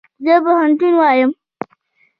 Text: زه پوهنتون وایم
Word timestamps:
زه 0.25 0.33
پوهنتون 0.43 0.93
وایم 0.99 1.31